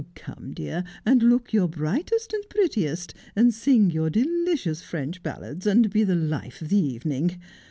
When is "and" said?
1.05-1.21, 2.33-2.43, 3.35-3.53, 5.67-5.91